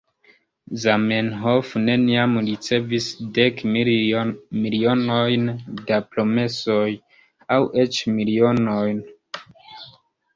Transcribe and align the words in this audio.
Zamenhof 0.83 1.67
neniam 1.81 2.31
ricevis 2.45 3.09
dek 3.35 3.61
milionojn 4.61 5.45
da 5.91 5.99
promesoj, 6.15 6.87
aŭ 7.57 7.59
eĉ 7.83 8.01
milionon. 8.17 9.05